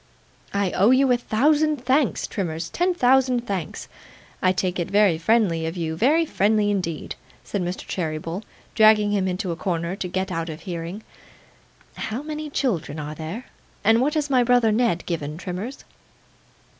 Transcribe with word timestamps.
'I 0.51 0.71
owe 0.71 0.89
you 0.89 1.11
a 1.11 1.15
thousand 1.17 1.85
thanks, 1.85 2.25
Trimmers, 2.25 2.71
ten 2.71 2.95
thousand 2.95 3.45
thanks. 3.45 3.87
I 4.41 4.51
take 4.51 4.79
it 4.79 4.89
very 4.89 5.19
friendly 5.19 5.67
of 5.67 5.77
you, 5.77 5.95
very 5.95 6.25
friendly 6.25 6.71
indeed,' 6.71 7.13
said 7.43 7.61
Mr. 7.61 7.85
Cheeryble, 7.85 8.41
dragging 8.73 9.11
him 9.11 9.27
into 9.27 9.51
a 9.51 9.55
corner 9.55 9.95
to 9.97 10.07
get 10.07 10.31
out 10.31 10.49
of 10.49 10.61
hearing. 10.61 11.03
'How 11.97 12.23
many 12.23 12.49
children 12.49 12.99
are 12.99 13.13
there, 13.13 13.45
and 13.83 14.01
what 14.01 14.15
has 14.15 14.27
my 14.27 14.43
brother 14.43 14.71
Ned 14.71 15.05
given, 15.05 15.37
Trimmers? 15.37 15.85